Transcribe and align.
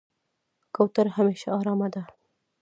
کوتره 0.75 1.09
همیشه 1.17 1.47
آرامه 1.59 1.87
ده. 1.93 2.03